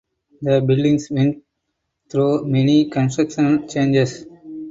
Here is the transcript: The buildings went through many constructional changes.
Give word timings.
The 0.41 0.61
buildings 0.61 1.09
went 1.11 1.43
through 2.09 2.47
many 2.47 2.89
constructional 2.89 3.67
changes. 3.67 4.25